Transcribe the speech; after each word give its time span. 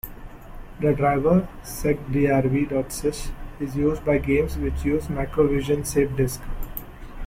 The 0.79 0.93
driver, 0.95 1.47
secdrv.sys, 1.61 3.29
is 3.59 3.75
used 3.77 4.03
by 4.03 4.17
games 4.17 4.57
which 4.57 4.83
use 4.83 5.05
Macrovision 5.09 5.81
SafeDisc. 5.81 6.39